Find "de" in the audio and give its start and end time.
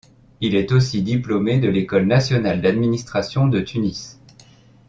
1.59-1.69, 3.45-3.59